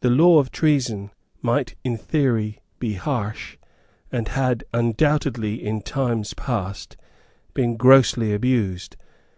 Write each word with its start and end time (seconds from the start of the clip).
The 0.00 0.10
law 0.10 0.38
of 0.38 0.50
treason 0.50 1.12
might, 1.40 1.76
in 1.82 1.96
theory, 1.96 2.58
be 2.78 2.92
harsh, 2.92 3.56
and 4.12 4.28
had 4.28 4.64
undoubtedly, 4.74 5.64
in 5.66 5.80
times 5.80 6.34
past, 6.34 6.98
been 7.54 7.78
grossly 7.78 8.34
abused. 8.34 8.96